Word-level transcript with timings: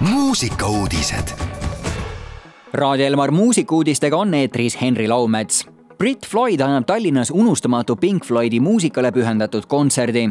muusikauudised. 0.00 1.28
Raadio 2.72 3.06
Elmar 3.06 3.30
muusikuudistega 3.30 4.16
on 4.16 4.34
eetris 4.34 4.80
Henri 4.80 5.08
Laumets. 5.08 5.68
Brit 5.98 6.26
Floyd 6.26 6.60
annab 6.60 6.84
Tallinnas 6.86 7.30
unustamatu 7.30 7.96
Pink 7.96 8.24
Floydi 8.24 8.60
muusikale 8.60 9.12
pühendatud 9.12 9.66
kontserdi. 9.68 10.30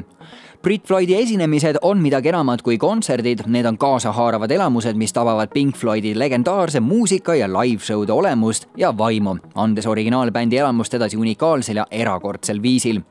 Brit 0.64 0.88
Floydi 0.88 1.16
esinemised 1.16 1.76
on 1.82 2.00
midagi 2.02 2.30
enamat 2.30 2.62
kui 2.62 2.78
kontserdid, 2.78 3.44
need 3.48 3.66
on 3.66 3.78
kaasahaaravad 3.78 4.52
elamused, 4.52 4.96
mis 4.96 5.14
tabavad 5.14 5.52
Pink 5.54 5.76
Floydi 5.76 6.16
legendaarse 6.20 6.80
muusika 6.80 7.36
ja 7.36 7.48
live-show'de 7.48 8.12
olemust 8.12 8.66
ja 8.78 8.98
vaimu, 8.98 9.36
andes 9.56 9.88
originaalbändi 9.88 10.58
elamust 10.58 10.94
edasi 10.94 11.18
unikaalsel 11.18 11.76
ja 11.76 11.88
erakordsel 11.92 12.62
viisil. 12.62 13.02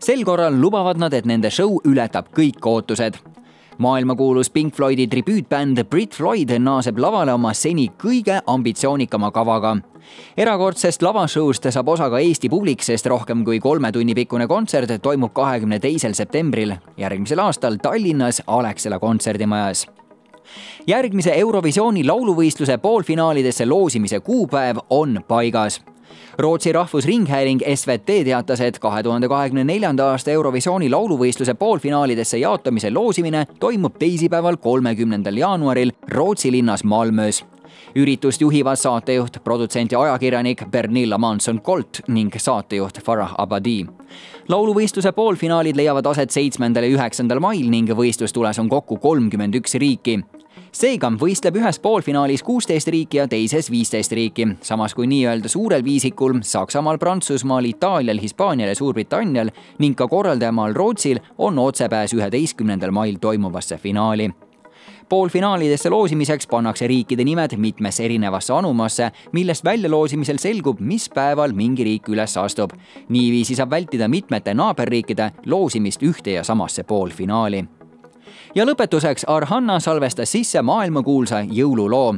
sel 0.00 0.24
korral 0.24 0.60
lubavad 0.60 0.98
nad, 0.98 1.12
et 1.12 1.24
nende 1.24 1.50
show 1.50 1.78
ületab 1.84 2.34
kõik 2.34 2.66
ootused 2.66 3.22
maailmakuulus 3.80 4.50
Pink 4.50 4.74
Floydi 4.74 5.06
tribüütbänd 5.08 5.84
Brit 5.84 6.14
Floyd 6.14 6.50
naaseb 6.58 6.98
lavale 7.00 7.32
oma 7.32 7.54
seni 7.54 7.88
kõige 8.02 8.40
ambitsioonikama 8.46 9.30
kavaga. 9.30 9.76
erakordsest 10.36 11.02
lavashow'st 11.02 11.70
saab 11.70 11.88
osa 11.88 12.10
ka 12.10 12.18
Eesti 12.18 12.48
publik, 12.48 12.82
sest 12.82 13.06
rohkem 13.06 13.44
kui 13.44 13.60
kolme 13.60 13.92
tunni 13.92 14.14
pikkune 14.14 14.46
kontsert 14.46 15.02
toimub 15.02 15.32
kahekümne 15.32 15.78
teisel 15.78 16.12
septembril 16.12 16.74
järgmisel 16.96 17.38
aastal 17.38 17.76
Tallinnas 17.82 18.42
Alexela 18.46 18.98
kontserdimajas 18.98 19.86
järgmise 20.86 21.32
Eurovisiooni 21.34 22.04
lauluvõistluse 22.04 22.78
poolfinaalidesse 22.78 23.66
loosimise 23.66 24.20
kuupäev 24.20 24.76
on 24.90 25.20
paigas 25.28 25.80
Rootsi 26.38 26.72
Rahvusringhääling 26.72 27.60
SVT 27.74 28.24
teatas, 28.24 28.60
et 28.60 28.78
kahe 28.78 29.02
tuhande 29.02 29.28
kahekümne 29.28 29.64
neljanda 29.64 30.10
aasta 30.10 30.30
Eurovisiooni 30.30 30.90
lauluvõistluse 30.90 31.54
poolfinaalidesse 31.54 32.38
jaotamise 32.38 32.90
loosimine 32.90 33.46
toimub 33.60 33.98
teisipäeval, 33.98 34.56
kolmekümnendal 34.56 35.36
jaanuaril 35.36 35.92
Rootsi 36.08 36.52
linnas 36.52 36.84
Malmös 36.84 37.44
üritust 37.94 38.40
juhivad 38.40 38.76
saatejuht, 38.76 39.36
produtsent 39.44 39.92
ja 39.92 40.00
ajakirjanik 40.00 40.64
Bernilla 40.70 41.18
Manson-Colt 41.18 42.02
ning 42.08 42.34
saatejuht 42.36 43.00
Farah 43.04 43.34
Abadi. 43.38 43.86
lauluvõistluse 44.48 45.12
poolfinaalid 45.12 45.76
leiavad 45.76 46.06
aset 46.06 46.30
seitsmendal 46.30 46.84
ja 46.84 46.96
üheksandal 46.96 47.40
mail 47.40 47.70
ning 47.70 47.90
võistlustules 47.90 48.58
on 48.58 48.68
kokku 48.68 48.96
kolmkümmend 48.96 49.54
üks 49.54 49.74
riiki 49.74 50.20
seega 50.72 51.10
võistleb 51.20 51.56
ühes 51.60 51.78
poolfinaalis 51.82 52.42
kuusteist 52.46 52.88
riiki 52.88 53.18
ja 53.18 53.26
teises 53.28 53.70
viisteist 53.70 54.12
riiki, 54.12 54.46
samas 54.62 54.94
kui 54.94 55.08
nii-öelda 55.10 55.48
suurel 55.50 55.84
viisikul 55.84 56.40
Saksamaal, 56.46 56.98
Prantsusmaal, 56.98 57.64
Itaalial, 57.64 58.20
Hispaanial 58.22 58.70
ja 58.72 58.76
Suurbritannial 58.78 59.50
ning 59.78 59.98
ka 59.98 60.08
korraldajamaal 60.08 60.74
Rootsil 60.74 61.20
on 61.38 61.58
otsepääs 61.58 62.14
üheteistkümnendal 62.14 62.94
mail 62.94 63.18
toimuvasse 63.20 63.78
finaali. 63.78 64.30
Poolfinaalidesse 65.10 65.90
loosimiseks 65.90 66.46
pannakse 66.46 66.86
riikide 66.86 67.24
nimed 67.26 67.56
mitmesse 67.58 68.04
erinevasse 68.04 68.52
anumasse, 68.54 69.10
millest 69.32 69.64
väljaloosimisel 69.64 70.38
selgub, 70.38 70.78
mis 70.80 71.08
päeval 71.10 71.50
mingi 71.52 71.84
riik 71.84 72.08
üles 72.14 72.36
astub. 72.38 72.70
niiviisi 73.08 73.58
saab 73.58 73.70
vältida 73.70 74.08
mitmete 74.08 74.54
naaberriikide 74.54 75.32
loosimist 75.46 76.02
ühte 76.02 76.38
ja 76.38 76.44
samasse 76.44 76.82
poolfinaali 76.82 77.64
ja 78.54 78.66
lõpetuseks 78.66 79.24
Arhanna 79.26 79.80
salvestas 79.80 80.32
sisse 80.32 80.62
maailmakuulsa 80.62 81.44
jõululoo 81.50 82.16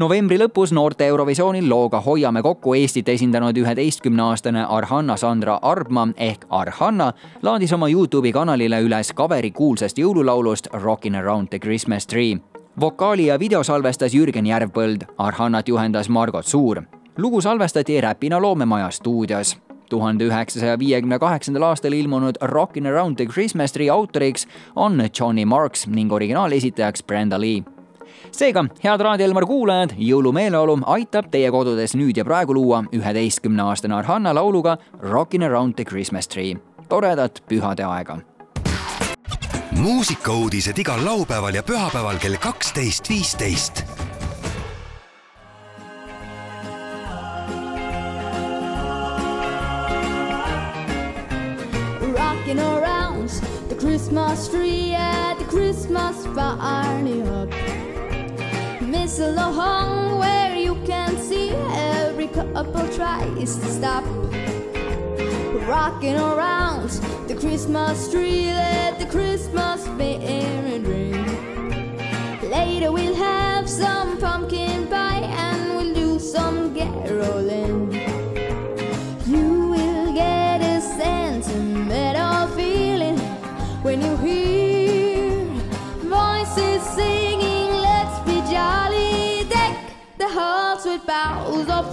novembri 0.00 0.38
lõpus 0.38 0.72
noorte 0.72 1.06
Eurovisioonil 1.06 1.68
looga 1.68 2.00
Hoiame 2.00 2.42
kokku 2.42 2.74
Eestit 2.74 3.08
esindanud 3.08 3.56
üheteistkümneaastane 3.56 4.64
Arhanna 4.68 5.16
Sandra 5.16 5.58
Arbma 5.62 6.08
ehk 6.16 6.46
Arhanna 6.50 7.12
laadis 7.42 7.72
oma 7.72 7.88
Youtube'i 7.88 8.32
kanalile 8.32 8.80
üles 8.80 9.12
kaveri 9.14 9.50
kuulsast 9.50 9.98
jõululaulust 9.98 10.72
Rockin' 10.72 11.16
around 11.16 11.48
the 11.48 11.58
Christmas 11.58 12.06
tree. 12.06 12.38
vokaali 12.80 13.26
ja 13.26 13.38
video 13.38 13.64
salvestas 13.64 14.14
Jürgen 14.14 14.46
Järvpõld, 14.46 15.04
Arhannat 15.18 15.68
juhendas 15.68 16.08
Margot 16.08 16.46
Suur. 16.46 16.82
lugu 17.18 17.40
salvestati 17.40 18.00
Räpina 18.00 18.42
loomemaja 18.42 18.90
stuudios 18.90 19.69
tuhande 19.90 20.24
üheksasaja 20.30 20.78
viiekümne 20.78 21.18
kaheksandal 21.18 21.68
aastal 21.70 21.92
ilmunud 21.92 22.38
Rockin' 22.42 22.86
Around 22.86 23.20
the 23.20 23.26
Christmas 23.26 23.72
Tree 23.72 23.90
autoriks 23.90 24.46
on 24.76 25.02
Johnny 25.20 25.44
Marks 25.44 25.86
ning 25.86 26.12
originaalesitajaks 26.12 27.02
Brenda 27.02 27.40
Lee 27.40 27.62
seega, 28.32 28.64
head 28.84 29.00
Raadio 29.00 29.26
Elmar 29.26 29.46
kuulajad, 29.46 29.94
jõulumeeleolu 29.98 30.80
aitab 30.94 31.30
teie 31.32 31.50
kodudes 31.50 31.96
nüüd 31.98 32.16
ja 32.16 32.24
praegu 32.24 32.54
luua 32.54 32.82
üheteistkümneaastane 32.94 33.96
Arhanna 33.96 34.34
lauluga 34.34 34.76
Rockin' 35.02 35.46
Around 35.46 35.74
the 35.74 35.84
Christmas 35.84 36.28
Tree. 36.28 36.56
toredat 36.88 37.42
pühade 37.48 37.84
aega! 37.84 38.18
muusikauudised 39.80 40.78
igal 40.78 41.04
laupäeval 41.04 41.54
ja 41.54 41.62
pühapäeval 41.62 42.18
kell 42.18 42.36
kaksteist, 42.36 43.08
viisteist 43.08 43.84
Christmas 53.90 54.48
tree 54.48 54.94
at 54.94 55.34
the 55.34 55.44
Christmas 55.46 56.24
party 56.28 57.22
hop. 57.22 57.48
Mistletoe 58.80 59.50
hung 59.50 60.20
where 60.20 60.54
you 60.54 60.76
can 60.86 61.16
see 61.16 61.50
every 61.50 62.28
couple 62.28 62.86
tries 62.94 63.56
to 63.56 63.66
stop. 63.66 64.04
Rocking 65.66 66.14
around 66.14 66.90
the 67.26 67.34
Christmas 67.34 68.08
tree, 68.12 68.46
let 68.46 69.00
the 69.00 69.06
Christmas 69.06 69.82
be 69.98 70.20
spirit 70.20 70.86
ring. 70.86 72.48
Later 72.48 72.92
we'll 72.92 73.16
have 73.16 73.68
some 73.68 74.18
pumpkin 74.18 74.86
pie 74.86 75.26
and 75.46 75.74
we'll 75.74 75.94
do 75.94 76.20
some 76.20 76.72
caroling. 76.76 77.59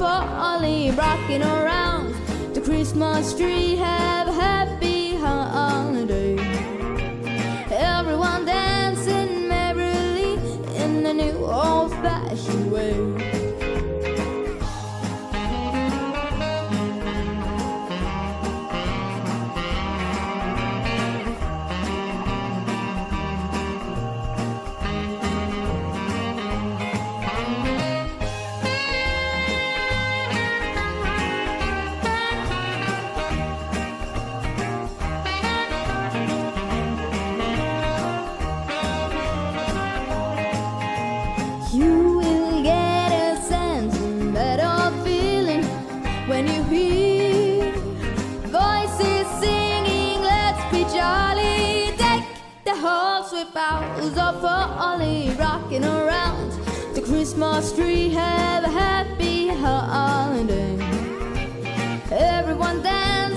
Of 0.01 0.29
holly, 0.29 0.91
rocking 0.91 1.41
around 1.41 2.13
the 2.53 2.61
Christmas 2.61 3.35
tree. 3.35 3.75
Have 3.75 4.27
a 4.27 4.31
happy 4.31 5.15
holiday. 5.15 6.37
Everyone 7.71 8.45
dancing 8.45 9.47
merrily 9.47 10.33
in 10.75 11.03
the 11.03 11.13
new 11.13 11.45
old-fashioned 11.45 12.71
way. 12.71 13.16
Halls 53.53 54.03
with 54.03 54.15
for 54.15 54.47
holly, 54.47 55.29
rocking 55.39 55.83
around 55.83 56.51
the 56.93 57.01
Christmas 57.01 57.73
tree. 57.73 58.09
Have 58.09 58.63
a 58.63 58.69
happy 58.69 59.49
holiday. 59.49 60.77
Everyone 62.11 62.81
dancing 62.81 63.36